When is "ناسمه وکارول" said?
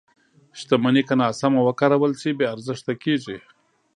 1.21-2.13